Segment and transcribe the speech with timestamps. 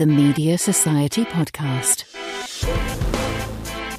[0.00, 2.04] the Media Society podcast.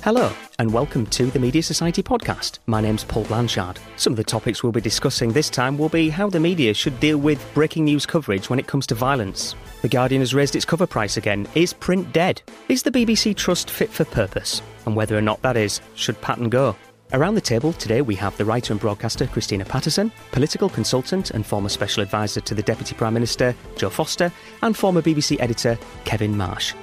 [0.02, 2.58] Hello, and welcome to the Media Society podcast.
[2.66, 3.78] My name's Paul Blanchard.
[3.98, 7.00] Some of the topics we'll be discussing this time will be how the media should
[7.00, 9.54] deal with breaking news coverage when it comes to violence.
[9.84, 11.48] The Guardian has raised its cover price again.
[11.54, 12.42] Is print dead?
[12.68, 14.64] Is the BBC Trust fit for purpose?
[14.88, 16.76] And whether or not that is, should Patten go?
[17.14, 21.46] Around the table today, we have the writer and broadcaster Christina Patterson, political consultant and
[21.46, 26.38] former special advisor to the Deputy Prime Minister Joe Foster, and former BBC editor Kevin
[26.38, 26.74] Marsh.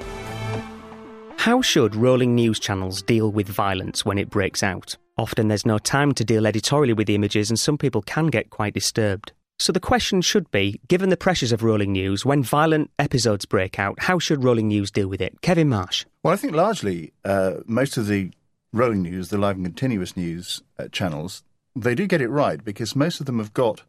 [1.39, 4.99] How should rolling news channels deal with violence when it breaks out?
[5.17, 8.51] Often there's no time to deal editorially with the images, and some people can get
[8.51, 9.33] quite disturbed.
[9.59, 13.79] So the question should be given the pressures of rolling news, when violent episodes break
[13.79, 15.41] out, how should rolling news deal with it?
[15.41, 16.05] Kevin Marsh.
[16.23, 18.31] Well, I think largely uh, most of the
[18.73, 21.43] rolling news, the live and continuous news uh, channels,
[21.75, 23.83] they do get it right because most of them have got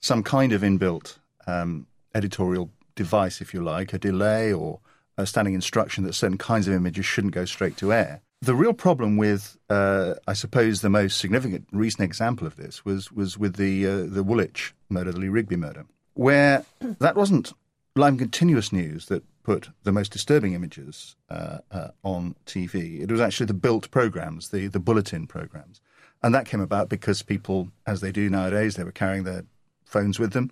[0.00, 4.80] some kind of inbuilt um, editorial device, if you like, a delay or
[5.16, 8.20] a standing instruction that certain kinds of images shouldn't go straight to air.
[8.40, 13.12] The real problem with, uh, I suppose, the most significant recent example of this was
[13.12, 17.52] was with the uh, the Woolwich murder, the Lee Rigby murder, where that wasn't
[17.94, 23.00] live and continuous news that put the most disturbing images uh, uh, on TV.
[23.00, 25.80] It was actually the built programs, the, the bulletin programs.
[26.22, 29.44] And that came about because people, as they do nowadays, they were carrying their
[29.84, 30.50] phones with them.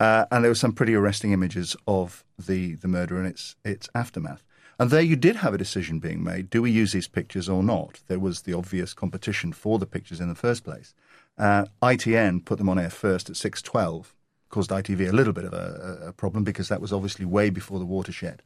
[0.00, 3.88] Uh, and there were some pretty arresting images of the, the murder and its, its
[3.94, 4.42] aftermath.
[4.78, 6.50] And there you did have a decision being made.
[6.50, 8.00] Do we use these pictures or not?
[8.08, 10.94] There was the obvious competition for the pictures in the first place.
[11.38, 14.06] Uh, ITN put them on air first at 6.12
[14.52, 17.80] caused ITV a little bit of a, a problem because that was obviously way before
[17.80, 18.42] the watershed.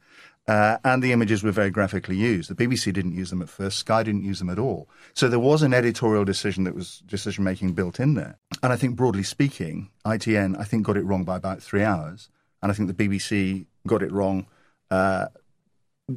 [0.47, 2.49] Uh, and the images were very graphically used.
[2.49, 3.77] The BBC didn't use them at first.
[3.79, 4.89] Sky didn't use them at all.
[5.13, 8.39] So there was an editorial decision that was decision making built in there.
[8.63, 12.29] And I think broadly speaking, ITN I think got it wrong by about three hours,
[12.63, 14.47] and I think the BBC got it wrong.
[14.89, 15.27] Uh,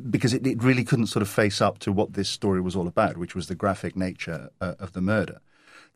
[0.09, 2.87] because it, it, really couldn't sort of face up to what this story was all
[2.87, 5.41] about, which was the graphic nature uh, of the murder.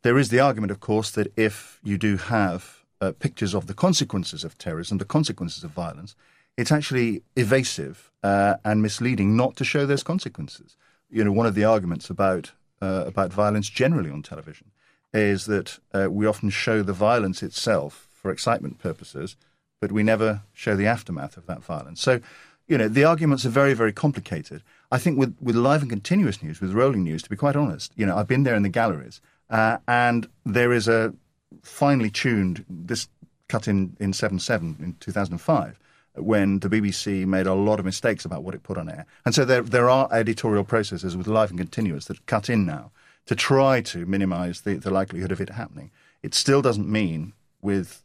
[0.02, 3.74] There is the argument, of course, that if you do have uh, pictures of the
[3.74, 6.16] consequences of terrorism, the consequences of violence,
[6.56, 10.76] it's actually evasive uh, and misleading not to show those consequences.
[11.10, 14.70] You know, one of the arguments about uh, about violence generally on television
[15.12, 19.36] is that uh, we often show the violence itself for excitement purposes,
[19.80, 22.00] but we never show the aftermath of that violence.
[22.02, 22.20] So,
[22.66, 24.62] you know, the arguments are very, very complicated.
[24.90, 27.92] I think with, with live and continuous news, with rolling news, to be quite honest,
[27.96, 31.14] you know, I've been there in the galleries, uh, and there is a
[31.62, 33.08] finely tuned, this
[33.48, 35.78] cut in, in 7 7 in 2005
[36.16, 39.04] when the BBC made a lot of mistakes about what it put on air.
[39.24, 42.92] And so there, there are editorial processes with live and continuous that cut in now
[43.26, 45.90] to try to minimize the, the likelihood of it happening.
[46.22, 47.32] It still doesn't mean,
[47.62, 48.02] with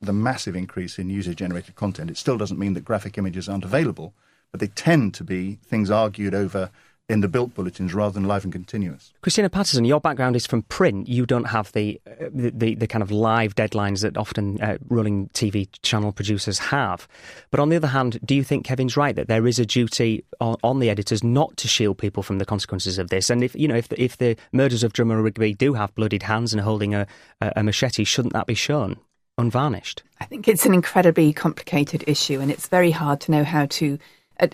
[0.00, 3.64] the massive increase in user generated content, it still doesn't mean that graphic images aren't
[3.64, 4.14] available,
[4.50, 6.70] but they tend to be things argued over
[7.10, 9.12] in the built bulletins rather than live and continuous.
[9.20, 11.08] Christina Patterson, your background is from print.
[11.08, 15.28] You don't have the uh, the, the, kind of live deadlines that often uh, rolling
[15.30, 17.08] TV channel producers have.
[17.50, 20.24] But on the other hand, do you think Kevin's right that there is a duty
[20.40, 23.28] on, on the editors not to shield people from the consequences of this?
[23.28, 26.22] And if you know if the, if the murders of Drummer Rigby do have bloodied
[26.22, 27.06] hands and holding a,
[27.40, 28.96] a machete, shouldn't that be shown?
[29.36, 30.02] Unvarnished.
[30.20, 33.98] I think it's an incredibly complicated issue, and it's very hard to know how to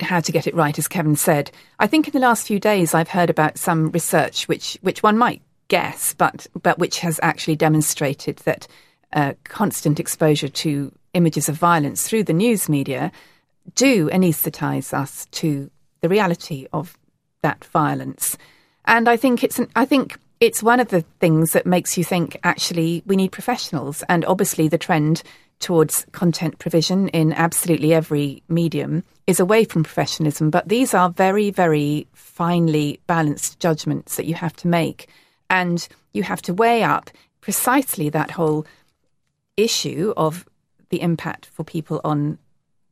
[0.00, 1.50] how to get it right, as Kevin said.
[1.78, 5.18] I think in the last few days I've heard about some research which which one
[5.18, 8.66] might guess, but but which has actually demonstrated that
[9.12, 13.10] uh, constant exposure to images of violence through the news media
[13.74, 15.70] do anaesthetise us to
[16.00, 16.96] the reality of
[17.42, 18.36] that violence.
[18.84, 22.04] And I think it's an, I think it's one of the things that makes you
[22.04, 24.04] think actually we need professionals.
[24.08, 25.22] And obviously the trend
[25.58, 30.50] towards content provision in absolutely every medium is away from professionalism.
[30.50, 35.08] But these are very, very finely balanced judgments that you have to make.
[35.50, 37.10] And you have to weigh up
[37.40, 38.66] precisely that whole
[39.56, 40.46] issue of
[40.90, 42.38] the impact for people on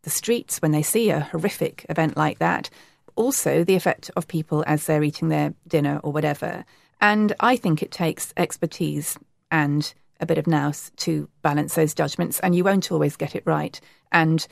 [0.02, 2.70] the streets when they see a horrific event like that.
[3.16, 6.64] Also, the effect of people as they're eating their dinner or whatever.
[7.00, 9.18] And I think it takes expertise
[9.50, 13.42] and a bit of nous to balance those judgments, and you won't always get it
[13.44, 13.80] right.
[14.10, 14.46] And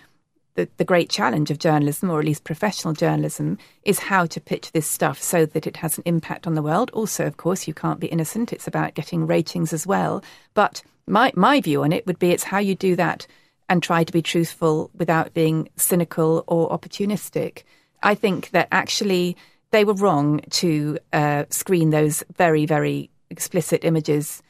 [0.54, 4.72] the, the great challenge of journalism, or at least professional journalism, is how to pitch
[4.72, 6.90] this stuff so that it has an impact on the world.
[6.92, 8.52] Also, of course, you can't be innocent.
[8.52, 10.22] It's about getting ratings as well.
[10.54, 13.26] But my, my view on it would be it's how you do that
[13.68, 17.62] and try to be truthful without being cynical or opportunistic.
[18.02, 19.36] I think that actually
[19.70, 24.42] they were wrong to uh, screen those very, very explicit images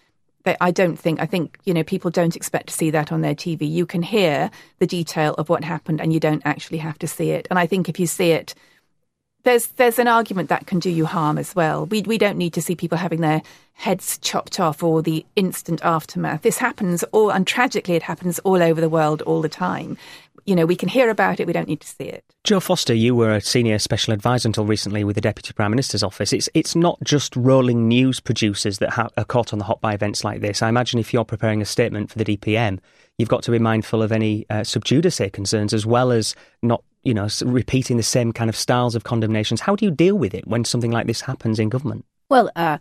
[0.45, 3.21] they, I don't think, I think, you know, people don't expect to see that on
[3.21, 3.71] their TV.
[3.71, 7.31] You can hear the detail of what happened and you don't actually have to see
[7.31, 7.47] it.
[7.51, 8.55] And I think if you see it,
[9.45, 11.87] there's there's an argument that can do you harm as well.
[11.87, 13.43] We we don't need to see people having their
[13.73, 16.43] heads chopped off or the instant aftermath.
[16.43, 19.97] This happens all and tragically it happens all over the world all the time
[20.45, 22.32] you know, we can hear about it, we don't need to see it.
[22.45, 26.03] Jo Foster, you were a senior special advisor until recently with the Deputy Prime Minister's
[26.03, 26.33] office.
[26.33, 29.95] It's it's not just rolling news producers that ha- are caught on the hot by
[29.95, 30.61] events like this.
[30.61, 32.81] I imagine if you're preparing a statement for the DPM,
[33.17, 36.83] you've got to be mindful of any uh, sub judice concerns as well as not,
[37.05, 39.61] you know, repeating the same kind of styles of condemnations.
[39.61, 42.05] How do you deal with it when something like this happens in government?
[42.29, 42.79] Well, uh,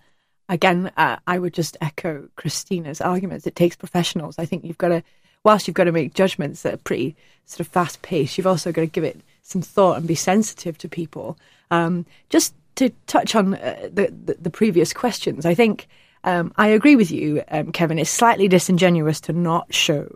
[0.49, 3.45] again, uh, I would just echo Christina's arguments.
[3.45, 4.39] It takes professionals.
[4.39, 5.03] I think you've got to
[5.43, 7.15] whilst you've got to make judgments that are pretty
[7.45, 10.77] sort of fast paced, you've also got to give it some thought and be sensitive
[10.79, 11.38] to people.
[11.69, 15.88] Um, just to touch on uh, the, the, the previous questions, I think
[16.23, 17.99] um, I agree with you, um, Kevin.
[17.99, 20.07] It's slightly disingenuous to not show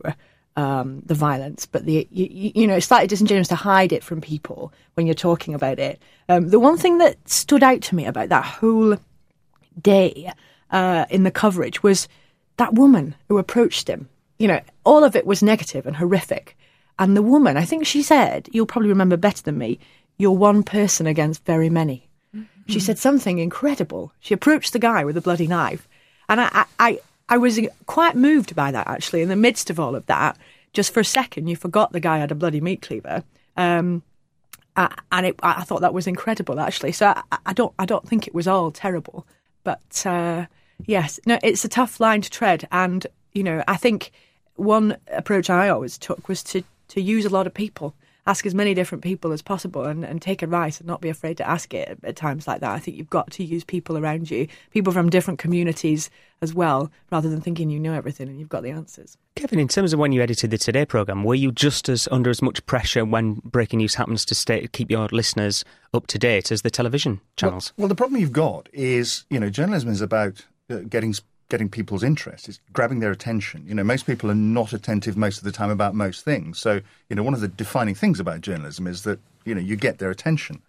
[0.56, 4.22] um, the violence, but the you, you, know it's slightly disingenuous to hide it from
[4.22, 6.02] people when you're talking about it.
[6.30, 8.98] Um, the one thing that stood out to me about that whole
[9.82, 10.32] day
[10.72, 12.08] uh, in the coverage was
[12.58, 14.08] that woman who approached him
[14.38, 16.58] you know, all of it was negative and horrific.
[16.98, 19.80] And the woman, I think she said, you'll probably remember better than me,
[20.18, 22.08] you're one person against very many.
[22.36, 22.72] Mm-hmm.
[22.72, 24.14] She said something incredible.
[24.20, 25.88] She approached the guy with a bloody knife.
[26.30, 29.22] And I, I, I was quite moved by that, actually.
[29.22, 30.38] In the midst of all of that,
[30.74, 33.24] just for a second, you forgot the guy had a bloody meat cleaver.
[33.58, 34.02] Um,
[34.78, 36.92] and it, I thought that was incredible, actually.
[36.94, 39.26] So I, I, don't, I don't think it was all terrible.
[39.64, 40.46] But uh,
[40.86, 42.68] yes, no, it's a tough line to tread.
[42.72, 44.12] And, you know, I think
[44.56, 47.96] one approach I always took was to, to use a lot of people,
[48.28, 51.38] ask as many different people as possible and, and take advice and not be afraid
[51.38, 52.72] to ask it at, at times like that.
[52.72, 56.10] I think you've got to use people around you, people from different communities
[56.42, 59.18] as well, rather than thinking you know everything and you've got the answers.
[59.36, 62.30] Kevin, in terms of when you edited the Today programme, were you just as under
[62.30, 66.52] as much pressure when breaking news happens to stay, keep your listeners up to date
[66.52, 67.74] as the television channels?
[67.78, 71.14] Well, well the problem you've got is, you know, journalism is about uh, getting
[71.50, 72.50] getting people's interest.
[72.50, 73.66] It's grabbing their attention.
[73.68, 76.60] You know, most people are not attentive most of the time about most things.
[76.60, 79.76] So, you know, one of the defining things about journalism is that, you know, you
[79.76, 80.62] get their attention.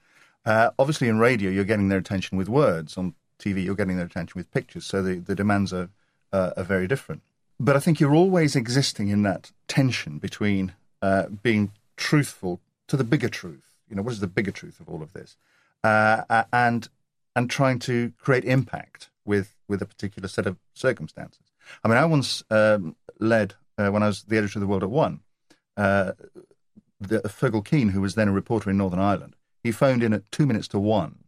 [0.45, 2.97] Uh, obviously, in radio, you're getting their attention with words.
[2.97, 4.85] On TV, you're getting their attention with pictures.
[4.85, 5.89] So the, the demands are,
[6.33, 7.23] uh, are very different.
[7.59, 13.05] But I think you're always existing in that tension between uh, being truthful to the
[13.05, 13.75] bigger truth.
[13.89, 15.37] You know, what is the bigger truth of all of this?
[15.83, 16.89] Uh, and
[17.35, 21.53] and trying to create impact with with a particular set of circumstances.
[21.85, 24.83] I mean, I once um, led uh, when I was the editor of the World
[24.83, 25.21] at One.
[25.77, 26.13] Uh,
[27.01, 30.31] the, Fergal Keane, who was then a reporter in Northern Ireland, he phoned in at
[30.31, 31.25] two minutes to one,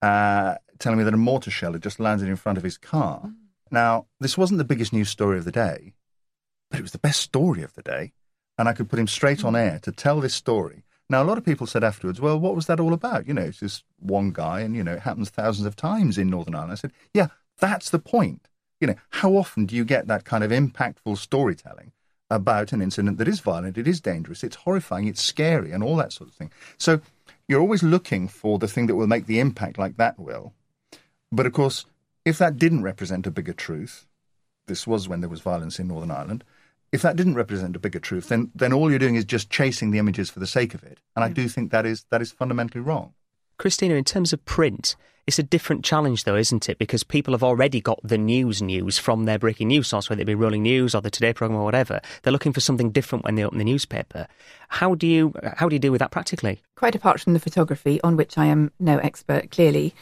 [0.00, 3.20] uh, telling me that a mortar shell had just landed in front of his car.
[3.26, 3.34] Mm.
[3.70, 5.94] Now, this wasn't the biggest news story of the day,
[6.70, 8.12] but it was the best story of the day,
[8.56, 10.84] and I could put him straight on air to tell this story.
[11.12, 13.28] Now, a lot of people said afterwards, well, what was that all about?
[13.28, 16.30] You know, it's just one guy, and, you know, it happens thousands of times in
[16.30, 16.72] Northern Ireland.
[16.72, 17.26] I said, yeah,
[17.58, 18.48] that's the point.
[18.80, 21.92] You know, how often do you get that kind of impactful storytelling
[22.30, 25.96] about an incident that is violent, it is dangerous, it's horrifying, it's scary, and all
[25.96, 26.50] that sort of thing?
[26.78, 27.02] So
[27.46, 30.54] you're always looking for the thing that will make the impact like that will.
[31.30, 31.84] But of course,
[32.24, 34.06] if that didn't represent a bigger truth,
[34.66, 36.42] this was when there was violence in Northern Ireland.
[36.92, 39.90] If that didn't represent a bigger truth, then then all you're doing is just chasing
[39.90, 40.98] the images for the sake of it.
[41.16, 41.34] And I mm.
[41.34, 43.14] do think that is that is fundamentally wrong.
[43.58, 44.96] Christina, in terms of print,
[45.26, 46.78] it's a different challenge, though, isn't it?
[46.78, 50.26] Because people have already got the news news from their breaking news source, whether it
[50.26, 52.00] be Rolling News or the Today programme or whatever.
[52.22, 54.26] They're looking for something different when they open the newspaper.
[54.68, 56.60] How do you how do you deal with that practically?
[56.76, 59.94] Quite apart from the photography, on which I am no expert, clearly,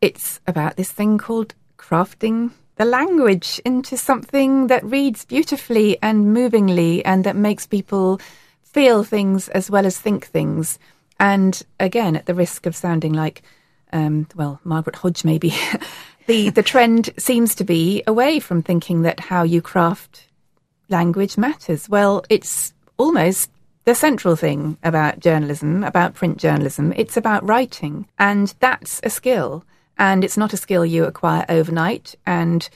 [0.00, 7.04] it's about this thing called crafting the language into something that reads beautifully and movingly
[7.04, 8.20] and that makes people
[8.62, 10.78] feel things as well as think things.
[11.18, 13.42] And again, at the risk of sounding like,
[13.92, 15.52] um, well, Margaret Hodge maybe,
[16.26, 20.28] the, the trend seems to be away from thinking that how you craft
[20.88, 21.88] language matters.
[21.88, 23.50] Well, it's almost
[23.86, 26.92] the central thing about journalism, about print journalism.
[26.94, 29.64] It's about writing, and that's a skill.
[29.98, 32.14] And it's not a skill you acquire overnight.
[32.26, 32.68] And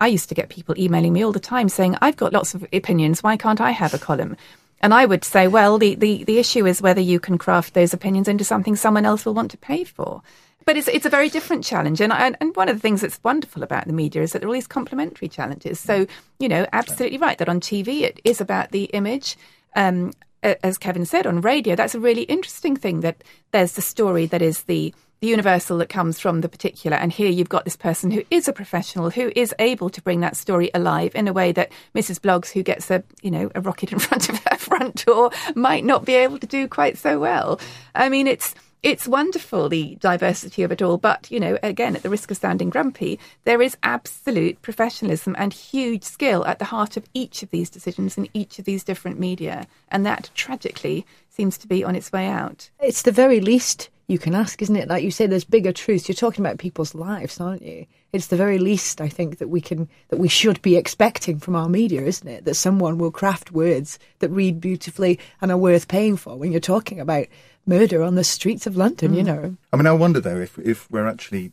[0.00, 2.66] I used to get people emailing me all the time saying, I've got lots of
[2.72, 3.22] opinions.
[3.22, 4.36] Why can't I have a column?
[4.80, 7.94] And I would say, well, the, the, the issue is whether you can craft those
[7.94, 10.22] opinions into something someone else will want to pay for.
[10.66, 12.00] But it's, it's a very different challenge.
[12.00, 14.48] And, and, and one of the things that's wonderful about the media is that there
[14.48, 15.80] are all these complementary challenges.
[15.80, 16.06] So,
[16.38, 19.36] you know, absolutely right that on TV it is about the image.
[19.76, 24.26] Um, as Kevin said, on radio, that's a really interesting thing that there's the story
[24.26, 26.96] that is the the universal that comes from the particular.
[26.96, 30.20] And here you've got this person who is a professional, who is able to bring
[30.20, 32.20] that story alive in a way that Mrs.
[32.20, 35.84] Bloggs, who gets a you know a rocket in front of her front door, might
[35.84, 37.60] not be able to do quite so well.
[37.94, 42.02] I mean, it's it's wonderful the diversity of it all, but you know, again, at
[42.02, 46.96] the risk of sounding grumpy, there is absolute professionalism and huge skill at the heart
[46.96, 51.58] of each of these decisions in each of these different media, and that tragically seems
[51.58, 52.70] to be on its way out.
[52.78, 54.88] It's the very least you can ask, isn't it?
[54.88, 56.08] Like you say, there's bigger truths.
[56.08, 57.86] You're talking about people's lives, aren't you?
[58.12, 61.56] It's the very least I think that we can that we should be expecting from
[61.56, 62.44] our media, isn't it?
[62.44, 66.60] That someone will craft words that read beautifully and are worth paying for when you're
[66.60, 67.26] talking about
[67.66, 69.16] murder on the streets of London, mm.
[69.16, 69.56] you know.
[69.72, 71.52] I mean, I wonder though if if we're actually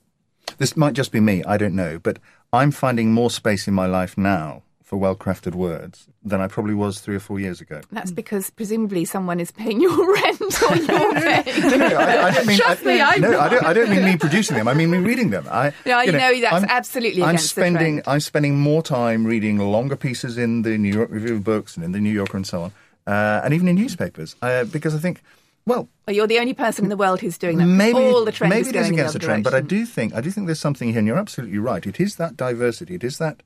[0.59, 2.19] this might just be me, I don't know, but
[2.51, 4.61] I'm finding more space in my life now
[4.93, 7.81] for well crafted words than I probably was three or four years ago.
[7.91, 11.43] That's because presumably someone is paying your rent or your pay.
[11.61, 12.59] no, no, I, I, don't mean.
[12.59, 14.67] Trust I, me, I no, I don't, I don't mean me producing them.
[14.67, 15.47] I mean me reading them.
[15.49, 17.23] I, no, you, know, know that's I'm, absolutely.
[17.23, 18.03] I'm spending.
[18.05, 21.83] I'm spending more time reading longer pieces in the New York Review of Books and
[21.83, 22.73] in the New Yorker and so on,
[23.07, 25.23] uh, and even in newspapers, uh, because I think
[25.65, 27.65] well, well, you're the only person in the world who's doing that.
[27.65, 30.21] Maybe all the trend maybe it is against the trend, but I do think I
[30.21, 31.83] do think there's something here, and you're absolutely right.
[31.83, 32.93] It is that diversity.
[32.93, 33.41] It is that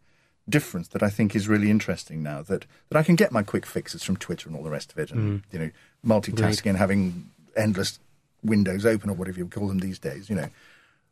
[0.50, 2.42] difference that I think is really interesting now.
[2.42, 5.00] That that I can get my quick fixes from Twitter and all the rest of
[5.00, 5.54] it, and mm.
[5.54, 5.72] you know,
[6.06, 8.00] multitasking and having endless
[8.44, 10.30] windows open or whatever you call them these days.
[10.30, 10.50] You know,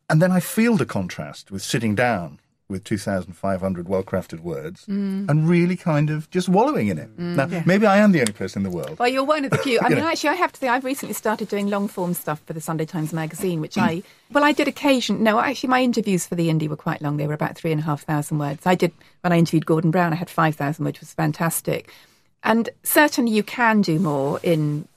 [0.09, 5.29] and then I feel the contrast with sitting down with 2,500 well crafted words mm.
[5.29, 7.15] and really kind of just wallowing in it.
[7.15, 7.35] Mm.
[7.35, 7.63] Now, yeah.
[7.65, 8.97] maybe I am the only person in the world.
[8.97, 9.79] Well, you're one of the few.
[9.83, 12.53] I mean, actually, I have to say, I've recently started doing long form stuff for
[12.53, 15.23] the Sunday Times Magazine, which I, well, I did occasion.
[15.23, 17.17] No, actually, my interviews for the Indie were quite long.
[17.17, 18.65] They were about three and a half thousand words.
[18.65, 18.91] I did,
[19.21, 21.91] when I interviewed Gordon Brown, I had 5,000, which was fantastic.
[22.43, 24.87] And certainly you can do more in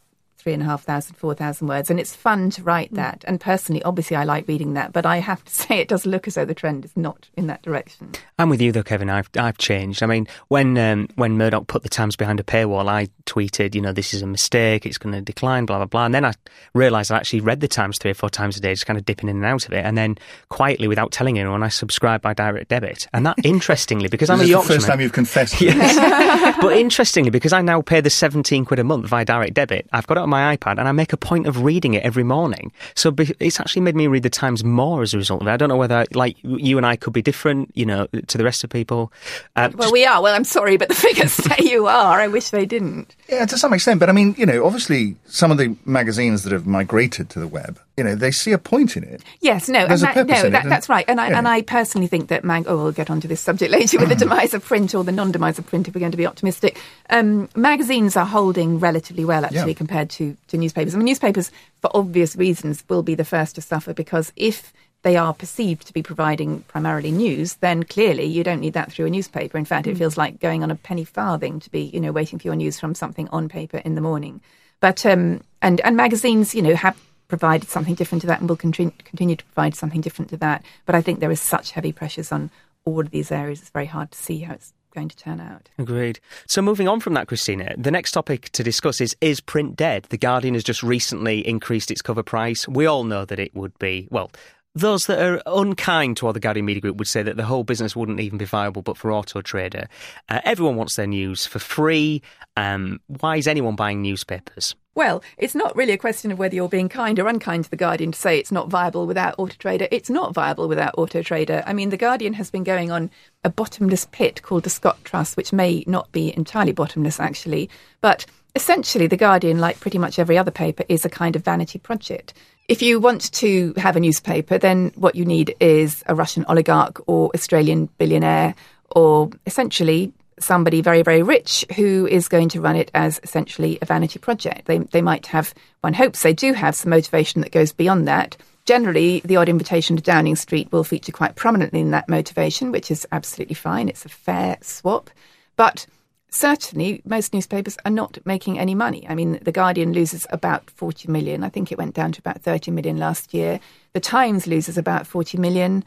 [0.48, 2.96] three and a half thousand, four thousand words, and it's fun to write mm.
[2.96, 3.22] that.
[3.26, 6.26] And personally, obviously, I like reading that, but I have to say it does look
[6.26, 8.12] as though the trend is not in that direction.
[8.38, 9.10] I'm with you though, Kevin.
[9.10, 10.02] I've I've changed.
[10.02, 13.82] I mean, when um, when Murdoch put the Times behind a paywall, I tweeted, you
[13.82, 14.86] know, this is a mistake.
[14.86, 16.06] It's going to decline, blah blah blah.
[16.06, 16.32] And then I
[16.72, 19.04] realised I actually read the Times three or four times a day, just kind of
[19.04, 20.16] dipping in and out of it, and then
[20.48, 23.06] quietly, without telling anyone, I subscribed by direct debit.
[23.12, 25.60] And that, interestingly, because I'm a Yorkshireman, first time you've confessed.
[25.60, 26.56] yes.
[26.62, 30.06] but interestingly, because I now pay the 17 quid a month via direct debit, I've
[30.06, 32.72] got it on my iPad and I make a point of reading it every morning.
[32.94, 35.50] So it's actually made me read the Times more as a result of it.
[35.50, 38.44] I don't know whether, like, you and I could be different, you know, to the
[38.44, 39.12] rest of people.
[39.56, 39.92] Uh, well, just...
[39.92, 40.22] we are.
[40.22, 42.20] Well, I'm sorry, but the figures say you are.
[42.20, 43.14] I wish they didn't.
[43.28, 44.00] Yeah, to some extent.
[44.00, 47.48] But I mean, you know, obviously, some of the magazines that have migrated to the
[47.48, 49.22] web you know, they see a point in it.
[49.40, 51.04] Yes, no, There's and a no, that, that's right.
[51.08, 51.38] And I, yeah.
[51.38, 52.64] and I personally think that mag.
[52.68, 55.58] Oh, we'll get onto this subject later with the demise of print or the non-demise
[55.58, 56.80] of print if we're going to be optimistic.
[57.10, 59.78] Um, magazines are holding relatively well actually yeah.
[59.78, 60.94] compared to to newspapers.
[60.94, 61.50] I mean, newspapers,
[61.82, 65.92] for obvious reasons, will be the first to suffer because if they are perceived to
[65.92, 69.58] be providing primarily news, then clearly you don't need that through a newspaper.
[69.58, 69.98] In fact, it mm.
[69.98, 72.78] feels like going on a penny farthing to be, you know, waiting for your news
[72.78, 74.40] from something on paper in the morning.
[74.80, 76.96] But um, and and magazines, you know, have
[77.28, 80.64] provided something different to that and will continue, continue to provide something different to that.
[80.86, 82.50] But I think there is such heavy pressures on
[82.84, 85.68] all of these areas, it's very hard to see how it's going to turn out.
[85.78, 86.20] Agreed.
[86.46, 90.04] So moving on from that, Christina, the next topic to discuss is is print dead?
[90.08, 92.66] The Guardian has just recently increased its cover price.
[92.66, 94.30] We all know that it would be well.
[94.74, 97.96] Those that are unkind toward the Guardian Media Group would say that the whole business
[97.96, 99.88] wouldn't even be viable but for Auto Trader.
[100.28, 102.22] Uh, everyone wants their news for free.
[102.56, 104.76] Um, why is anyone buying newspapers?
[104.98, 107.76] Well, it's not really a question of whether you're being kind or unkind to The
[107.76, 109.86] Guardian to say it's not viable without Auto Trader.
[109.92, 111.62] It's not viable without Auto Trader.
[111.64, 113.08] I mean, The Guardian has been going on
[113.44, 117.70] a bottomless pit called the Scott Trust, which may not be entirely bottomless, actually.
[118.00, 118.26] But
[118.56, 122.34] essentially, The Guardian, like pretty much every other paper, is a kind of vanity project.
[122.66, 127.00] If you want to have a newspaper, then what you need is a Russian oligarch
[127.06, 128.56] or Australian billionaire
[128.90, 130.12] or essentially
[130.42, 134.66] somebody very, very rich who is going to run it as essentially a vanity project.
[134.66, 138.36] They, they might have, one hopes they do have some motivation that goes beyond that.
[138.64, 142.90] Generally, the odd invitation to Downing Street will feature quite prominently in that motivation, which
[142.90, 143.88] is absolutely fine.
[143.88, 145.08] It's a fair swap.
[145.56, 145.86] But
[146.30, 149.06] certainly, most newspapers are not making any money.
[149.08, 151.44] I mean, The Guardian loses about 40 million.
[151.44, 153.58] I think it went down to about 30 million last year.
[153.94, 155.82] The Times loses about 40 million.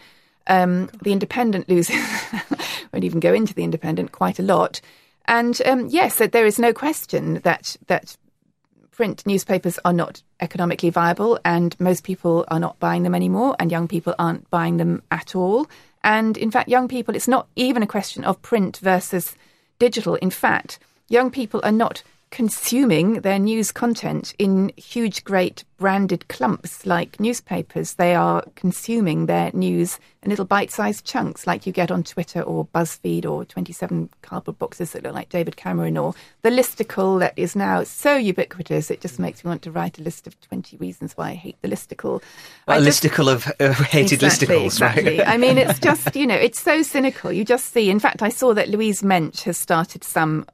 [0.48, 1.96] Um, the Independent loses,
[2.94, 4.82] won't even go into the Independent quite a lot.
[5.26, 8.18] And um, yes, there is no question that that
[8.92, 13.72] print newspapers are not economically viable, and most people are not buying them anymore, and
[13.72, 15.68] young people aren't buying them at all.
[16.04, 19.36] And in fact, young people, it's not even a question of print versus
[19.80, 20.16] digital.
[20.16, 20.80] In fact,
[21.10, 27.96] young people are not consuming their news content in huge, great branded clumps like newspapers.
[27.96, 32.42] They are consuming their news in little bite sized chunks like you get on Twitter
[32.42, 37.34] or BuzzFeed or 27 cardboard boxes that look like David Cameron or the listicle that
[37.36, 40.78] is now so ubiquitous it just makes me want to write a list of 20
[40.78, 42.22] reasons why I hate the listicle.
[42.68, 45.18] a just, listicle of uh, hated exactly, listicles, exactly.
[45.18, 45.28] right?
[45.28, 47.32] I mean, it's just, you know, it's so cynical.
[47.32, 50.46] You just see, in fact, I saw that Louise Mensch has started some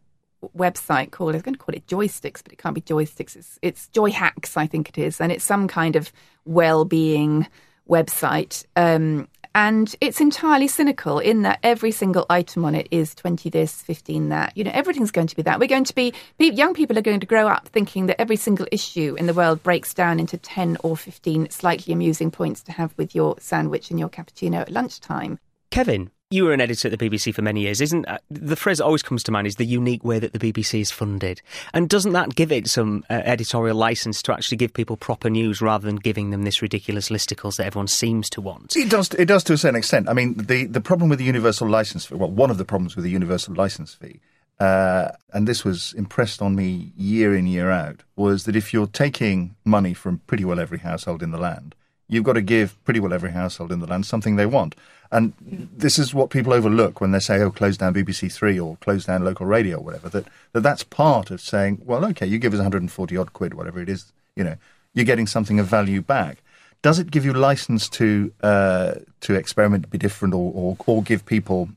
[0.57, 3.35] website called I was going to call it joysticks, but it can't be joysticks.
[3.35, 6.11] It's it's Joy Hacks, I think it is, and it's some kind of
[6.45, 7.47] well-being
[7.89, 8.65] website.
[8.75, 9.27] Um,
[9.57, 14.29] and it's entirely cynical in that every single item on it is 20 this, 15
[14.29, 14.55] that.
[14.55, 15.59] You know, everything's going to be that.
[15.59, 18.67] We're going to be, young people are going to grow up thinking that every single
[18.71, 22.93] issue in the world breaks down into 10 or 15 slightly amusing points to have
[22.97, 25.39] with your sandwich and your cappuccino at lunchtime.
[25.71, 28.79] Kevin, you were an editor at the BBC for many years, isn't uh, the phrase
[28.79, 31.41] that always comes to mind is the unique way that the BBC is funded,
[31.73, 35.61] and doesn't that give it some uh, editorial license to actually give people proper news
[35.61, 38.75] rather than giving them this ridiculous listicles that everyone seems to want?
[38.75, 39.09] It does.
[39.13, 40.09] It does to a certain extent.
[40.09, 42.95] I mean, the the problem with the universal license fee, well, one of the problems
[42.95, 44.19] with the universal license fee,
[44.59, 48.87] uh, and this was impressed on me year in year out, was that if you're
[48.87, 51.73] taking money from pretty well every household in the land,
[52.07, 54.75] you've got to give pretty well every household in the land something they want.
[55.11, 58.77] And this is what people overlook when they say, oh, close down BBC Three or
[58.77, 62.39] close down local radio or whatever, that, that that's part of saying, well, okay, you
[62.39, 64.55] give us 140 odd quid, whatever it is, you know,
[64.93, 66.43] you're getting something of value back.
[66.81, 71.25] Does it give you license to uh, to experiment, be different, or, or, or give
[71.25, 71.69] people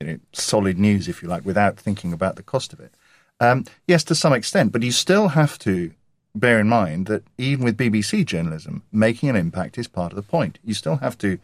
[0.00, 2.92] you know, solid news, if you like, without thinking about the cost of it?
[3.40, 5.92] Um, yes, to some extent, but you still have to
[6.38, 10.22] bear in mind that even with BBC journalism, making an impact is part of the
[10.22, 10.58] point.
[10.64, 11.38] You still have to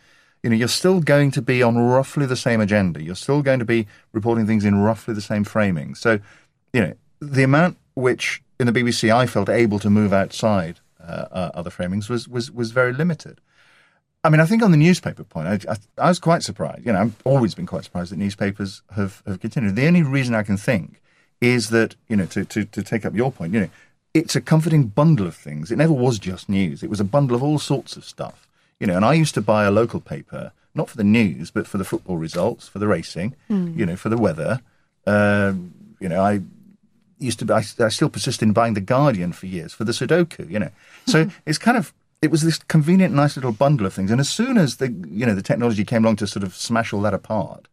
[0.44, 3.02] you know, you're still going to be on roughly the same agenda.
[3.02, 5.94] You're still going to be reporting things in roughly the same framing.
[5.94, 6.20] So,
[6.74, 11.26] you know, the amount which in the BBC I felt able to move outside uh,
[11.32, 13.40] uh, other framings was, was, was very limited.
[14.22, 16.84] I mean, I think on the newspaper point, I, I, I, was quite surprised.
[16.84, 19.76] You know, I've always been quite surprised that newspapers have, have continued.
[19.76, 21.00] The only reason I can think
[21.40, 23.70] is that, you know, to, to, to take up your point, you know,
[24.14, 25.70] it's a comforting bundle of things.
[25.70, 26.82] It never was just news.
[26.82, 28.48] It was a bundle of all sorts of stuff.
[28.78, 31.66] You know, and I used to buy a local paper, not for the news, but
[31.66, 33.76] for the football results, for the racing, mm.
[33.76, 34.60] you know, for the weather.
[35.06, 36.40] Um, you know, I
[37.18, 40.48] used to, I, I, still persist in buying the Guardian for years for the Sudoku.
[40.48, 40.70] You know,
[41.06, 44.10] so it's kind of it was this convenient, nice little bundle of things.
[44.10, 46.92] And as soon as the you know the technology came along to sort of smash
[46.92, 47.68] all that apart,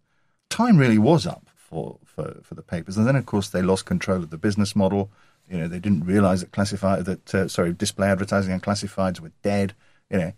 [0.50, 2.98] time really was up for for, for the papers.
[2.98, 5.10] And then of course they lost control of the business model.
[5.52, 9.32] You know, they didn't realise that classified that uh, sorry display advertising and classifieds were
[9.44, 9.74] dead.
[10.10, 10.34] You know,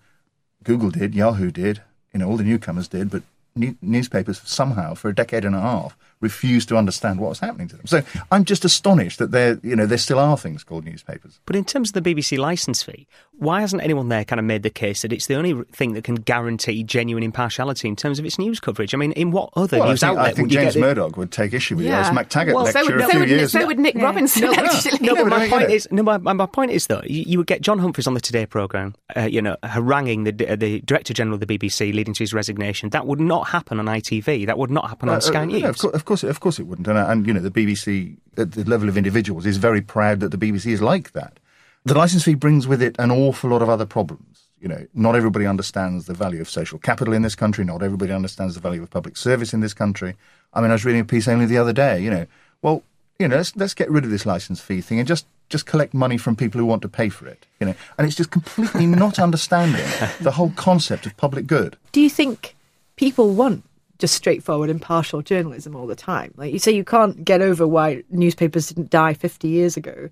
[0.63, 1.81] Google did, Yahoo did,
[2.13, 3.21] you know, all the newcomers did, but
[3.55, 7.67] new- newspapers somehow, for a decade and a half, refused to understand what was happening
[7.67, 7.85] to them.
[7.85, 11.39] So I'm just astonished that there, you know, there still are things called newspapers.
[11.45, 13.07] But in terms of the BBC licence fee,
[13.37, 16.03] why hasn't anyone there kind of made the case that it's the only thing that
[16.03, 18.93] can guarantee genuine impartiality in terms of its news coverage?
[18.93, 20.81] I mean, in what other well, news I think, outlet I think would James you
[20.81, 22.07] get Murdoch would take issue with yeah.
[22.07, 23.51] As MacTaggart well, lecture so would, a few would, years.
[23.51, 24.03] So would Nick yeah.
[24.03, 24.43] Robinson.
[24.43, 25.05] No, actually.
[25.05, 27.61] no, but my point is, no, my, my point is though, you, you, would get
[27.61, 31.35] John Humphrys on the Today programme, uh, you know, haranguing the uh, the Director General
[31.35, 32.89] of the BBC, leading to his resignation.
[32.89, 34.45] That would not happen on ITV.
[34.45, 35.63] That would not happen on uh, Sky News.
[35.63, 36.87] of, course, of course, of course, it wouldn't.
[36.87, 40.19] And, uh, and you know, the BBC at the level of individuals is very proud
[40.19, 41.39] that the BBC is like that.
[41.85, 44.43] The licence fee brings with it an awful lot of other problems.
[44.59, 47.65] You know, not everybody understands the value of social capital in this country.
[47.65, 50.15] Not everybody understands the value of public service in this country.
[50.53, 51.99] I mean, I was reading a piece only the other day.
[51.99, 52.25] You know,
[52.61, 52.83] well,
[53.19, 55.93] you know, let's let's get rid of this licence fee thing and just just collect
[55.93, 57.45] money from people who want to pay for it.
[57.59, 59.85] You know, and it's just completely not understanding
[60.21, 61.77] the whole concept of public good.
[61.91, 62.55] Do you think
[62.95, 63.65] people want
[64.03, 66.33] just straightforward, impartial journalism all the time.
[66.35, 70.09] Like you say, you can't get over why newspapers didn't die 50 years ago.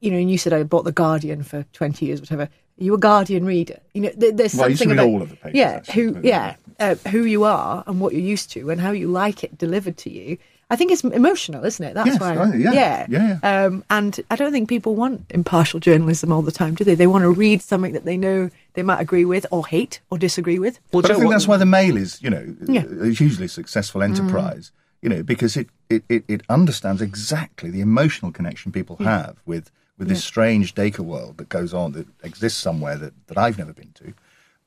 [0.00, 2.42] You know, and you said I bought the Guardian for 20 years, whatever.
[2.42, 3.80] Are you a Guardian reader?
[3.94, 6.96] You know, there's well, something about all of the papers, yeah, actually, who yeah, uh,
[7.08, 10.10] who you are and what you're used to and how you like it delivered to
[10.10, 10.36] you.
[10.72, 11.92] I think it's emotional, isn't it?
[11.92, 12.32] That's yes, why.
[12.32, 13.38] yeah, yeah, yeah.
[13.42, 13.64] yeah.
[13.66, 16.94] Um, and I don't think people want impartial journalism all the time, do they?
[16.94, 20.16] They want to read something that they know they might agree with, or hate, or
[20.16, 20.80] disagree with.
[20.90, 22.84] Well, but I think what, that's why the Mail is, you know, yeah.
[23.02, 24.70] a hugely successful enterprise.
[24.70, 24.78] Mm.
[25.02, 29.26] You know, because it, it, it, it, understands exactly the emotional connection people yeah.
[29.26, 33.36] have with with this strange Dacre world that goes on that exists somewhere that, that
[33.36, 34.14] I've never been to.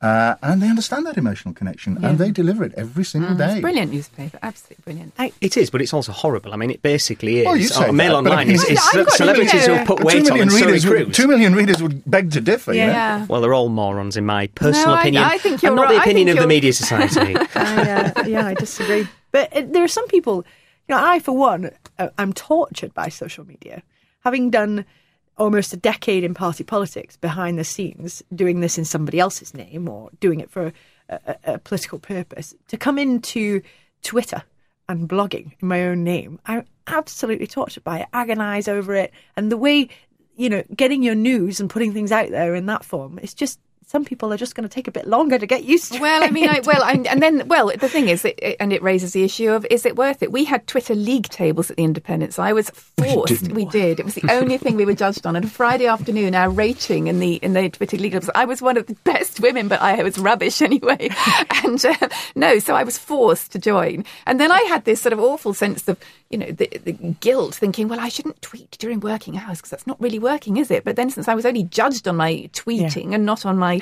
[0.01, 2.09] Uh, and they understand that emotional connection yeah.
[2.09, 3.61] and they deliver it every single mm, day.
[3.61, 5.13] brilliant newspaper, absolutely brilliant.
[5.17, 6.53] I, it is, but it's also horrible.
[6.53, 7.45] I mean, it basically is.
[7.45, 8.83] Well, you say oh, Mail that, Online is, is
[9.15, 12.73] celebrities who put weight on and readers would, Two million readers would beg to differ.
[12.73, 12.85] Yeah.
[13.15, 13.25] You know?
[13.29, 15.23] Well, they're all morons, in my personal no, opinion.
[15.23, 15.95] I, I think you're and not right.
[15.95, 16.43] the opinion of you're...
[16.43, 17.35] the media society.
[17.55, 19.07] I, uh, yeah, I disagree.
[19.31, 20.45] But uh, there are some people,
[20.87, 23.81] you know, I, for one, uh, I'm tortured by social media
[24.25, 24.85] having done
[25.37, 29.89] almost a decade in party politics behind the scenes, doing this in somebody else's name
[29.89, 30.71] or doing it for
[31.09, 33.61] a, a, political purpose, to come into
[34.01, 34.43] Twitter
[34.87, 39.11] and blogging in my own name, I'm absolutely tortured by it, agonize over it.
[39.35, 39.89] And the way,
[40.35, 43.59] you know, getting your news and putting things out there in that form, it's just
[43.87, 45.99] some people are just going to take a bit longer to get used to.
[45.99, 46.27] Well, it.
[46.27, 48.81] I mean, I, well, I, and then, well, the thing is, it, it, and it
[48.81, 50.31] raises the issue of is it worth it?
[50.31, 53.51] We had Twitter league tables at the Independent, so I was forced.
[53.51, 53.99] We did.
[53.99, 55.35] It was the only thing we were judged on.
[55.35, 58.77] And Friday afternoon, our rating in the in the Twitter league tables, I was one
[58.77, 61.09] of the best women, but I was rubbish anyway.
[61.63, 64.03] and uh, no, so I was forced to join.
[64.25, 65.97] And then I had this sort of awful sense of
[66.29, 69.87] you know the, the guilt, thinking, well, I shouldn't tweet during working hours because that's
[69.87, 70.83] not really working, is it?
[70.83, 73.15] But then since I was only judged on my tweeting Yeah.
[73.15, 73.74] and not on my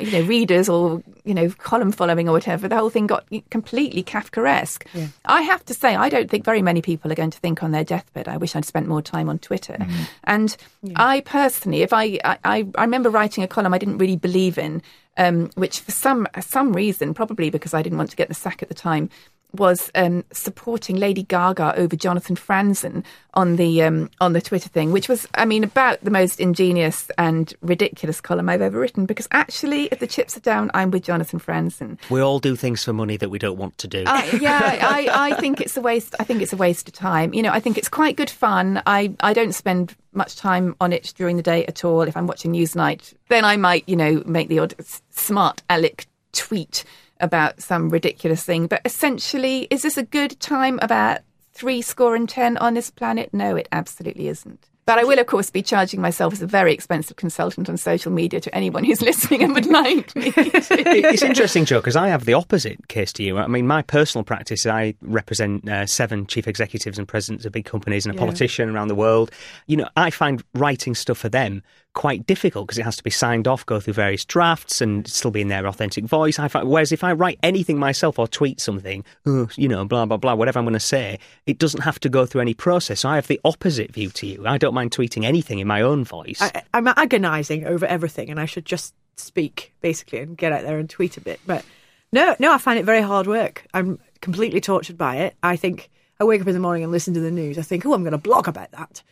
[0.00, 4.02] you know readers or you know column following or whatever the whole thing got completely
[4.02, 4.84] kafkaesque.
[5.24, 7.70] I have to say i don't think very many people are going to think on
[7.70, 9.76] their deathbed i wish i'd spent more time on twitter.
[10.24, 10.56] And
[10.96, 14.82] i personally if I, I i remember writing a column i didn't really believe in
[15.16, 18.62] um, which for some some reason probably because i didn't want to get the sack
[18.62, 19.10] at the time
[19.54, 24.92] was um, supporting Lady Gaga over Jonathan Franzen on the um, on the Twitter thing,
[24.92, 29.06] which was, I mean, about the most ingenious and ridiculous column I've ever written.
[29.06, 31.98] Because actually, if the chips are down, I'm with Jonathan Franzen.
[32.10, 34.04] We all do things for money that we don't want to do.
[34.06, 36.14] I, yeah, I, I think it's a waste.
[36.18, 37.32] I think it's a waste of time.
[37.34, 38.82] You know, I think it's quite good fun.
[38.86, 42.02] I, I don't spend much time on it during the day at all.
[42.02, 44.74] If I'm watching Newsnight, then I might, you know, make the odd
[45.10, 46.84] smart aleck tweet
[47.22, 48.66] about some ridiculous thing.
[48.66, 51.20] But essentially, is this a good time about
[51.52, 53.30] three score and ten on this planet?
[53.32, 54.68] No, it absolutely isn't.
[54.84, 58.10] But I will, of course, be charging myself as a very expensive consultant on social
[58.10, 60.32] media to anyone who's listening and would like me.
[60.36, 63.38] it's interesting, Joe, because I have the opposite case to you.
[63.38, 67.64] I mean, my personal practice, I represent uh, seven chief executives and presidents of big
[67.64, 68.24] companies and a Yeah.
[68.26, 69.30] politician around the world.
[69.68, 71.62] You know, I find writing stuff for them
[71.94, 75.30] quite difficult because it has to be signed off, go through various drafts, and still
[75.30, 76.38] be in their authentic voice.
[76.38, 80.06] I find, whereas if I write anything myself or tweet something, oh, you know, blah
[80.06, 83.00] blah blah, whatever I'm going to say, it doesn't have to go through any process.
[83.00, 84.46] So I have the opposite view to you.
[84.46, 86.40] I don't mind tweeting anything in my own voice.
[86.40, 90.78] I, I'm agonising over everything, and I should just speak basically and get out there
[90.78, 91.40] and tweet a bit.
[91.46, 91.64] But
[92.12, 93.66] no, no, I find it very hard work.
[93.74, 95.34] I'm completely tortured by it.
[95.42, 97.58] I think I wake up in the morning and listen to the news.
[97.58, 99.02] I think, oh, I'm going to blog about that,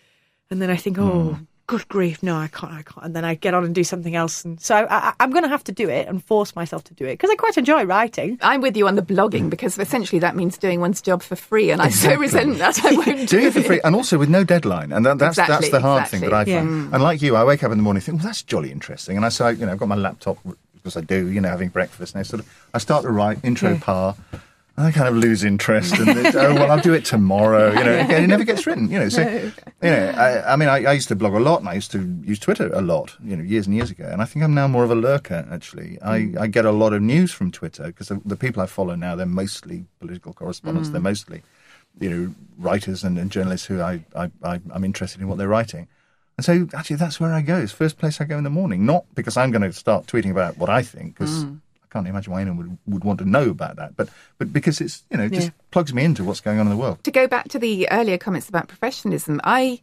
[0.50, 1.34] and then I think, oh.
[1.34, 1.44] Hmm.
[1.70, 2.20] Good grief!
[2.20, 2.72] No, I can't.
[2.72, 3.06] I can't.
[3.06, 4.44] And then I get on and do something else.
[4.44, 6.94] And so I, I, I'm going to have to do it and force myself to
[6.94, 8.38] do it because I quite enjoy writing.
[8.42, 11.70] I'm with you on the blogging because essentially that means doing one's job for free,
[11.70, 14.28] and I so resent that I won't do Doing it for free and also with
[14.28, 16.18] no deadline, and that, that's that's the hard exactly.
[16.18, 16.58] thing that I Yeah.
[16.60, 16.94] find.
[16.94, 19.16] And like you, I wake up in the morning and think, well, that's jolly interesting,
[19.16, 20.38] and I say, you know, I've got my laptop
[20.74, 23.38] because I do, you know, having breakfast, and I sort of, I start to write
[23.44, 23.78] intro Yeah.
[23.80, 24.16] par.
[24.80, 27.70] I kind of lose interest, and it's, oh well, I'll do it tomorrow.
[27.70, 28.90] You know, and it never gets written.
[28.90, 31.60] You know, so you know, I, I mean, I, I used to blog a lot,
[31.60, 33.16] and I used to use Twitter a lot.
[33.22, 35.46] You know, years and years ago, and I think I'm now more of a lurker.
[35.50, 36.38] Actually, I, hmm.
[36.38, 39.16] I get a lot of news from Twitter because the, the people I follow now
[39.16, 40.90] they're mostly political correspondents.
[40.90, 41.04] They're hmm.
[41.04, 41.42] mostly
[41.98, 45.48] you know, writers and, and journalists who I, I, I, I'm interested in what they're
[45.48, 45.88] writing.
[46.36, 47.58] And so actually that's where I go.
[47.58, 50.06] It's the first place I go in the morning, not because I'm going to start
[50.06, 51.54] tweeting about what I think, because I hmm.
[51.90, 55.02] Can't imagine why anyone would, would want to know about that, but, but because it's,
[55.10, 55.52] you know, it just Yeah.
[55.70, 57.02] plugs me into what's going on in the world.
[57.04, 59.80] to go back to the earlier comments about professionalism, I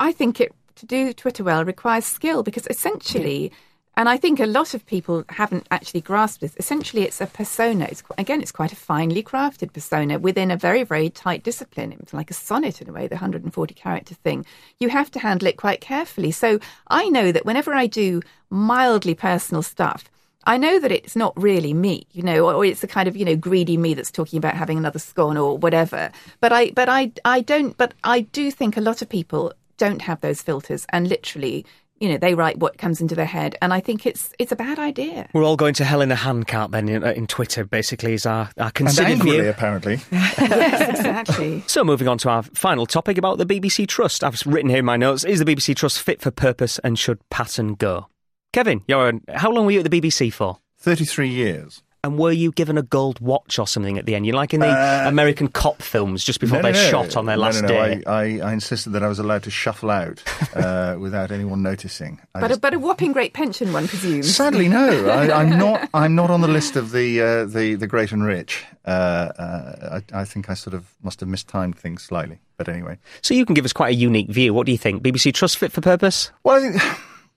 [0.00, 3.52] I think it to do Twitter well requires skill because essentially,
[3.94, 6.54] and I think a lot of people haven't actually grasped this.
[6.56, 7.84] Essentially, it's a persona.
[7.90, 11.92] It's again, it's quite a finely crafted persona within a very very tight discipline.
[12.00, 14.46] It's like a sonnet in a way, the 140 character thing.
[14.80, 16.30] You have to handle it quite carefully.
[16.30, 20.08] So I know that whenever I do mildly personal stuff.
[20.44, 23.16] I know that it's not really me, you know, or, or it's the kind of
[23.16, 26.10] you know greedy me that's talking about having another scone or whatever.
[26.40, 27.76] But I, but I, I don't.
[27.76, 31.64] But I do think a lot of people don't have those filters, and literally,
[31.98, 34.56] you know, they write what comes into their head, and I think it's it's a
[34.56, 35.28] bad idea.
[35.32, 38.26] We're all going to hell in a handcart then in, uh, in Twitter, basically, is
[38.26, 39.50] our, our And considered angrily, view.
[39.50, 40.00] apparently.
[40.12, 41.62] yes, exactly.
[41.66, 44.24] So, moving on to our final topic about the BBC Trust.
[44.24, 47.18] I've written here in my notes Is the BBC Trust fit for purpose and should
[47.30, 48.08] Patten go?
[48.52, 50.58] Kevin, you're, how long were you at the BBC for?
[50.78, 51.82] 33 years.
[52.04, 54.26] And were you given a gold watch or something at the end?
[54.26, 56.90] You're like in the Uh, American cop films just before No, no, they're no.
[56.90, 57.74] shot on their No, last no, no.
[57.74, 58.02] day.
[58.06, 60.20] I, I, I insisted that I was allowed to shuffle out
[60.56, 62.20] uh, without anyone noticing.
[62.34, 64.34] I But a, but a whopping great pension, one presumes.
[64.34, 65.08] Sadly, no.
[65.08, 65.88] I, I'm not.
[65.94, 68.64] I'm not on the list of the uh, the the great and rich.
[68.84, 72.40] Uh, uh, I, I think I sort of must have mistimed things slightly.
[72.58, 74.52] But anyway, So, you can give us quite a unique view.
[74.54, 75.02] What do you think?
[75.04, 76.32] BBC Trust fit for purpose?
[76.44, 76.82] well, I think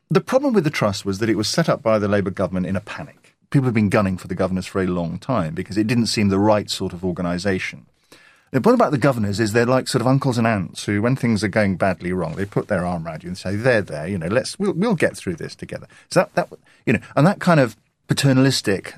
[0.09, 2.67] the problem with the trust was that it was set up by the Labour government
[2.67, 3.35] in a panic.
[3.49, 6.29] People have been gunning for the governors for a long time because it didn't seem
[6.29, 7.85] the right sort of organisation.
[8.51, 11.15] The point about the governors is they're like sort of uncles and aunts who, when
[11.15, 14.07] things are going badly wrong, they put their arm around you and say, "There, there,
[14.07, 17.27] you know, let's we'll, we'll get through this together." So that that you know, and
[17.27, 17.75] that kind of
[18.07, 18.93] paternalistic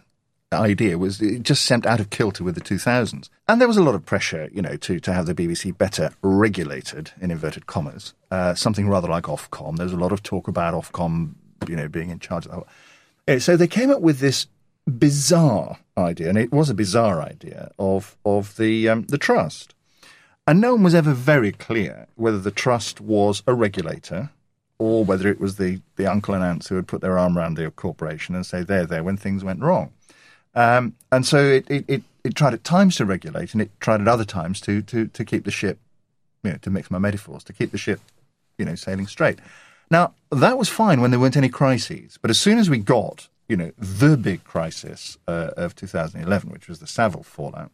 [0.56, 3.30] idea was it just sent out of kilter with the 2000s.
[3.48, 6.12] And there was a lot of pressure, you know, to, to have the BBC better
[6.22, 9.78] regulated, in inverted commas, uh, something rather like Ofcom.
[9.78, 11.34] There was a lot of talk about Ofcom,
[11.68, 12.66] you know, being in charge of
[13.26, 13.42] that.
[13.42, 14.48] So they came up with this
[14.88, 19.74] bizarre idea, and it was a bizarre idea, of, of the, um, the trust.
[20.48, 24.30] And no one was ever very clear whether the trust was a regulator
[24.80, 27.56] or whether it was the, the uncle and aunts who had put their arm around
[27.56, 29.92] the corporation and say, there, there, when things went wrong.
[30.58, 34.02] Um, and so it, it, it, it, tried at times to regulate and it tried
[34.02, 35.78] at other times to, to, to keep the ship,
[36.44, 38.00] you know, to mix my metaphors, to keep the ship,
[38.58, 39.38] you know, sailing straight.
[39.92, 42.18] Now, that was fine when there weren't any crises.
[42.20, 46.68] But as soon as we got, you know, the big crisis uh, of 2011, which
[46.68, 47.72] was the Savile fallout,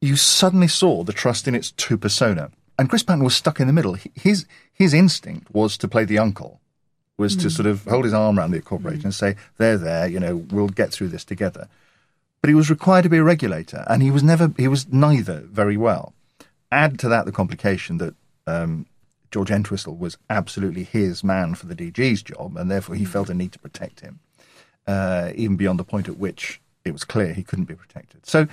[0.00, 2.50] you suddenly saw the trust in its two persona.
[2.76, 3.96] And Chris Patten was stuck in the middle.
[4.16, 6.60] His, his instinct was to play the uncle,
[7.16, 7.42] was mm.
[7.42, 9.06] to sort of hold his arm around the corporation mm.
[9.06, 11.68] and say, "They're there, you know, we'll get through this together."
[12.40, 15.40] But he was required to be a regulator, and he was never, he was neither
[15.40, 16.12] very well.
[16.70, 18.14] Add to that the complication that
[18.46, 18.86] um,
[19.30, 23.34] George Entwistle was absolutely his man for the DG's job, and therefore he felt a
[23.34, 24.20] need to protect him,
[24.86, 28.26] uh, even beyond the point at which it was clear he couldn't be protected.
[28.26, 28.46] So,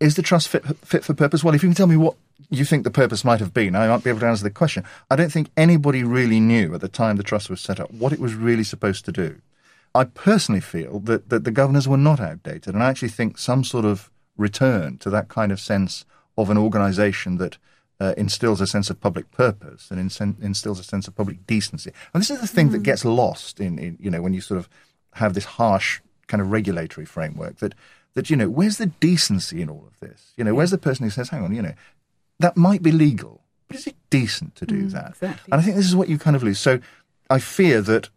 [0.00, 1.42] is the trust fit, fit for purpose?
[1.42, 2.16] Well, if you can tell me what
[2.50, 4.84] you think the purpose might have been, I might be able to answer the question.
[5.10, 8.12] I don't think anybody really knew at the time the trust was set up what
[8.12, 9.40] it was really supposed to do.
[9.94, 13.64] I personally feel that, that the governors were not outdated, and I actually think some
[13.64, 16.04] sort of return to that kind of sense
[16.36, 17.58] of an organisation that
[18.00, 21.90] uh, instills a sense of public purpose and instills a sense of public decency.
[22.14, 22.72] And this is the thing mm.
[22.72, 24.68] that gets lost in, in, you know, when you sort of
[25.14, 27.74] have this harsh kind of regulatory framework that
[28.14, 31.04] that you know where's the decency in all of this you know where's the person
[31.04, 31.72] who says hang on you know
[32.40, 35.10] that might be legal, but is it decent to do mm, that?
[35.10, 35.52] Exactly.
[35.52, 36.58] And I think this is what you kind of lose.
[36.58, 36.80] So
[37.28, 38.08] I fear that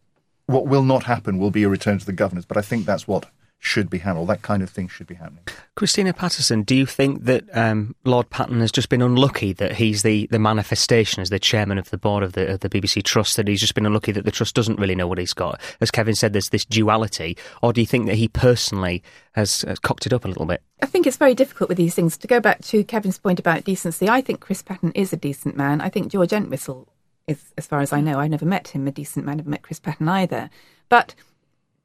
[0.46, 3.08] what will not happen will be a return to the governors, but I think that's
[3.08, 3.30] what
[3.64, 4.28] should be handled.
[4.28, 5.44] That kind of thing should be happening.
[5.76, 10.02] Christina Patterson, do you think that um, Lord Patten has just been unlucky that he's
[10.02, 13.38] the, the manifestation as the chairman of the board of the, of the BBC Trust,
[13.38, 15.62] that he's just been unlucky that the Trust doesn't really know what he's got?
[15.80, 17.38] As Kevin said, there's this duality.
[17.62, 20.64] Or do you think that he personally has, has cocked it up a little bit?
[20.82, 22.18] I think it's very difficult with these things.
[22.18, 25.56] To go back to Kevin's point about decency, I think Chris Patten is a decent
[25.56, 25.82] man.
[25.82, 26.88] I think George Entwistle
[27.28, 29.40] is, as far as I know, I've never met him, a decent man.
[29.40, 30.50] I've met Chris Patten either.
[30.90, 31.14] But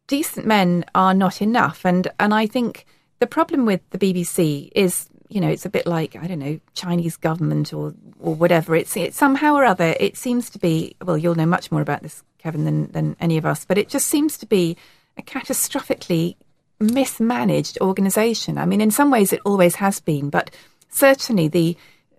[0.07, 1.85] decent men are not enough.
[1.85, 2.87] And, and I think
[3.19, 6.61] the problem with the BBC is, you know, it's a bit like, I don't know,
[6.75, 8.77] Chinese government or, or whatever.
[8.77, 12.03] It's, it's somehow or other, it seems to be, well, you'll know much more about
[12.03, 14.77] this, Kevin, than, than any of us, but it just seems to be
[15.17, 16.37] a catastrophically
[16.79, 18.59] mismanaged organisation.
[18.59, 20.51] I mean, in some ways it always has been, but
[20.89, 21.77] certainly the,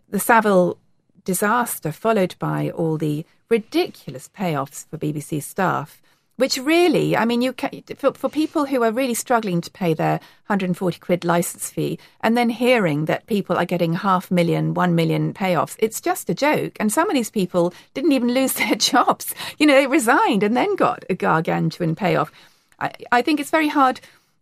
[0.10, 0.80] the Savile
[1.23, 6.02] disaster followed by all the ridiculous payoffs for BBC staff
[6.38, 9.93] which really, I mean, you can, for, for people who are really struggling to pay
[9.93, 14.95] their 140 quid license fee and then hearing that people are getting half million, one
[14.95, 16.78] million payoffs, it's just a joke.
[16.80, 19.34] And some of these people didn't even lose their jobs.
[19.58, 22.32] You know, they resigned and then got a gargantuan payoff.
[22.80, 24.00] I, I think it's very hard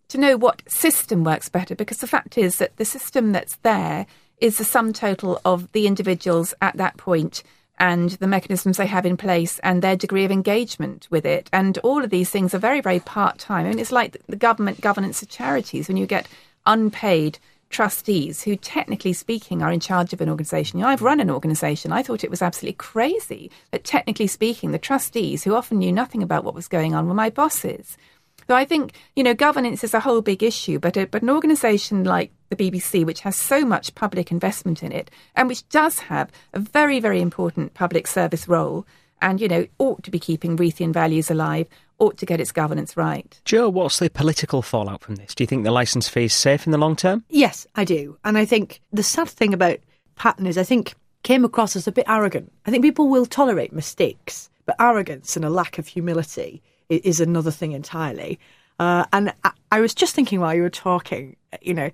[0.10, 4.06] to know what system works better because the fact is that the system that's there
[4.40, 7.42] is the sum total of the individuals at that point
[7.78, 11.50] and the mechanisms they have in place and their degree of engagement with it.
[11.52, 13.66] And all of these things are very, very part time.
[13.66, 16.28] I mean, it's like the government governance of charities when you get
[16.66, 20.80] unpaid trustees who, technically speaking, are in charge of an organisation.
[20.80, 21.92] You know, I've run an organisation.
[21.92, 26.24] I thought it was absolutely crazy that, technically speaking, the trustees, who often knew nothing
[26.24, 27.98] about what was going on, were my bosses.
[28.48, 31.30] So I think, you know, governance is a whole big issue, but, a, but an
[31.30, 36.00] organisation like the BBC, which has so much public investment in it and which does
[36.00, 38.86] have a very, very important public service role
[39.22, 42.96] and, you know, ought to be keeping Reithian values alive, ought to get its governance
[42.96, 43.40] right.
[43.46, 45.34] Joe, what's the political fallout from this?
[45.34, 47.24] Do you think the licence fee is safe in the long term?
[47.30, 48.18] Yes, I do.
[48.24, 49.80] And I think the sad thing about
[50.16, 52.52] Patten is I think came across as a bit arrogant.
[52.68, 57.52] I think people will tolerate mistakes, but arrogance and a lack of humility is another
[57.52, 58.40] thing entirely.
[58.80, 61.92] Uh, and I, I, was just thinking while you were talking, you know,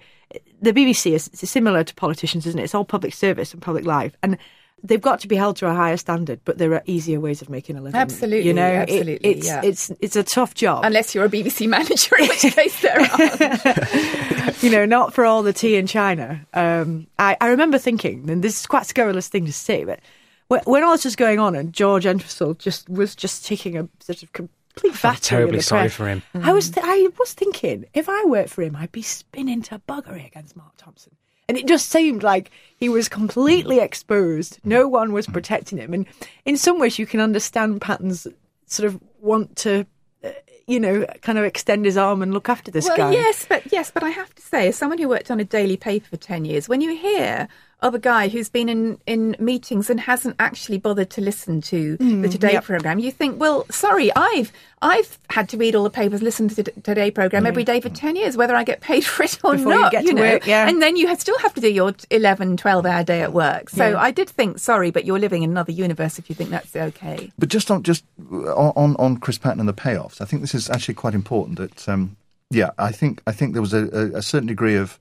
[0.61, 2.63] the BBC is similar to politicians, isn't it?
[2.63, 4.17] It's all public service and public life.
[4.23, 4.37] And
[4.83, 7.49] they've got to be held to a higher standard, but there are easier ways of
[7.49, 7.99] making a living.
[7.99, 9.13] Absolutely, you know, absolutely.
[9.15, 9.61] It, it's, yeah.
[9.63, 14.53] it's it's a tough job unless you're a BBC manager, in which case there are.
[14.61, 16.45] you know, not for all the tea in China.
[16.53, 19.99] Um, I, I remember thinking, and this is quite a scurrilous thing to say, but
[20.65, 24.23] when all this was going on and George Entwistle just was just taking a sort
[24.23, 24.33] of
[24.71, 26.23] complete felt terribly sorry for him.
[26.33, 29.79] I was th- I was thinking if I worked for him, I'd be spinning to
[29.87, 31.15] buggery against Mark Thompson.
[31.47, 34.59] And it just seemed like he was completely exposed.
[34.63, 35.93] No one was protecting him.
[35.93, 36.05] And
[36.45, 38.25] in some ways, you can understand Patten's
[38.67, 39.85] sort of want to
[40.23, 40.29] uh,
[40.67, 43.11] you know, kind of extend his arm and look after this well, guy.
[43.11, 45.75] Yes, but yes, but I have to say, as someone who worked on a daily
[45.75, 47.47] paper for ten years, when you hear
[47.81, 51.97] of a guy who's been in, in meetings and hasn't actually bothered to listen to
[51.97, 54.51] Mm, the Today program, you think, well, sorry, I've
[54.83, 57.89] I've had to read all the papers, listen to the Today program every day for
[57.89, 59.91] ten years, whether I get paid for it or Before you not.
[59.91, 60.67] get to know, work, yeah.
[60.69, 63.69] and then you still have to do your 11, 12 hour day at work.
[63.69, 63.99] So Yeah.
[63.99, 67.31] I did think, sorry, but you're living in another universe if you think that's okay.
[67.39, 70.53] But just on just on, on on Chris Patten and the payoffs, I think this
[70.53, 71.57] is actually quite important.
[71.57, 72.15] That um,
[72.51, 74.99] yeah, I think I think there was a, a, a certain degree of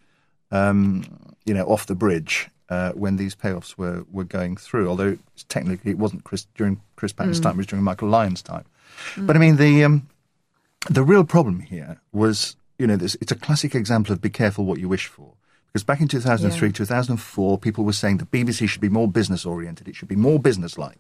[0.51, 1.05] um,
[1.45, 4.89] you know off the bridge uh, when these payoffs were, were going through.
[4.89, 8.65] Although technically it wasn't Chris during Chris Patten's time; it was during Michael Lyons' time.
[9.17, 10.09] But I mean the um,
[10.89, 14.65] the real problem here was you know this, it's a classic example of be careful
[14.65, 15.33] what you wish for.
[15.67, 19.87] Because back in 2003, 2004, people were saying the BBC should be more business oriented.
[19.87, 20.99] It should be more business like.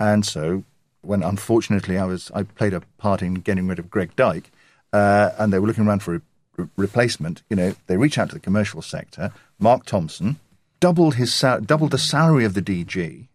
[0.00, 0.64] And so,
[1.02, 4.50] when unfortunately I was, I played a part in getting rid of Greg Dyke,
[4.94, 6.22] uh, and they were looking around for a
[6.56, 7.42] re- replacement.
[7.50, 9.30] You know, they reached out to the commercial sector.
[9.58, 10.36] Mark Thompson
[10.80, 13.28] doubled his sal- doubled the salary of the DG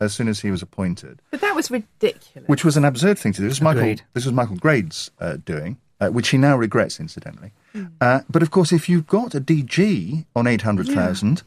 [0.00, 2.48] as soon as he was appointed, But that was ridiculous.
[2.48, 3.48] which was an absurd thing to do.
[3.48, 3.80] This was Michael.
[3.82, 4.02] Agreed.
[4.14, 7.52] This was Michael Grade's uh, doing, uh, which he now regrets, incidentally.
[8.00, 11.42] Uh, but of course, if you've got a DG on eight hundred thousand,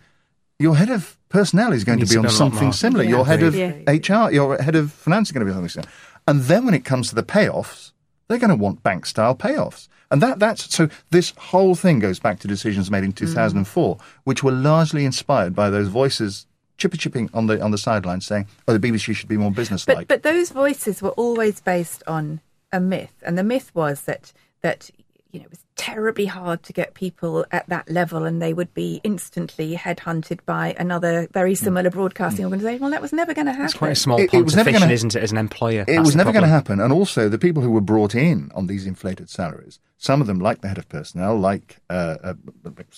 [0.59, 3.03] your head of personnel is going to Needs be to on be a something similar.
[3.03, 3.09] Yeah.
[3.09, 4.09] Your head of Agreed.
[4.09, 5.91] HR, your head of finance is going to be on something similar.
[6.27, 7.91] And then when it comes to the payoffs,
[8.31, 9.87] they're going to want bank style payoffs.
[10.09, 13.17] And that, that's so this whole thing goes back to decisions made in mm.
[13.17, 18.25] 2004, which were largely inspired by those voices chipper chipping on the on the sidelines
[18.25, 22.03] saying, "Oh, the BBC should be more But businesslike." but those voices were always based
[22.07, 22.41] on
[22.71, 24.89] a myth, and the myth was that that
[25.31, 28.71] you know it was terribly hard to get people at that level, and they would
[28.73, 32.81] be instantly headhunted by another very similar broadcasting organisation.
[32.81, 33.65] Well, that was never going to happen.
[33.65, 35.37] It's quite a small It- it was to never fish gonna- isn't it, as an
[35.39, 35.83] employer?
[35.87, 36.79] It was never going to happen.
[36.79, 40.39] And also, the people who were brought in on these inflated salaries, some of them,
[40.39, 42.33] like the head of personnel, like uh, uh,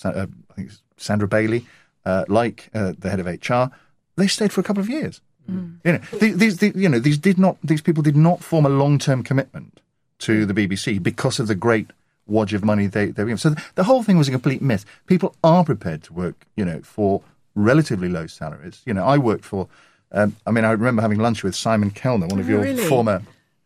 [0.06, 1.66] uh, I think Sandra Bailey,
[2.06, 3.72] uh, like uh, the head of HR,
[4.18, 5.22] they stayed for a couple of years.
[5.48, 8.70] You know, these, these, you know, these did not, these people did not form a
[8.70, 9.82] long-term commitment
[10.20, 11.88] to the BBC because of the great
[12.28, 13.38] wodge of money they they were given.
[13.38, 14.86] So th- the whole thing was a complete myth.
[15.08, 17.22] People are prepared to work, you know, for
[17.56, 18.82] relatively low salaries.
[18.86, 19.68] You know, I worked for.
[20.12, 22.86] Um, I mean, I remember having lunch with Simon Kelner, one of your really?
[22.86, 23.24] former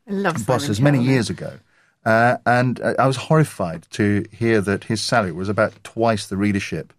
[0.07, 1.07] love Simon bosses many Cowell.
[1.09, 1.59] years ago.
[2.05, 6.37] Uh, and uh, I was horrified to hear that his salary was about twice the
[6.37, 6.93] readership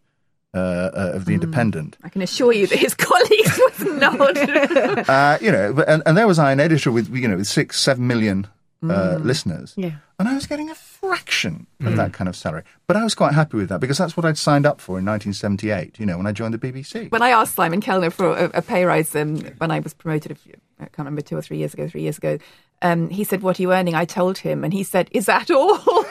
[0.53, 1.97] uh, uh, of The Independent.
[2.03, 4.37] I can assure you that his colleagues was not.
[5.09, 7.47] Uh, you know, but, and, and there was I, an editor with, you know, with
[7.47, 8.47] six, seven million
[8.83, 9.73] uh, listeners.
[9.77, 9.93] Yeah.
[10.19, 10.75] And I was getting a
[11.09, 12.65] fraction of that kind of salary.
[12.87, 15.07] But I was quite happy with that because that's what I'd signed up for in
[15.07, 17.11] 1978, you know, when I joined the BBC.
[17.11, 20.33] when I asked Simon Kelner for a, a pay rise um, when I was promoted,
[20.33, 22.39] a few, I can't remember two or three years ago, three years ago,
[22.83, 25.51] um, he said, "What are you earning?" I told him, and he said, "Is that
[25.51, 25.79] all?"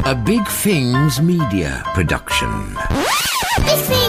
[0.07, 2.77] A Big Things Media production.
[3.57, 4.00] Big Things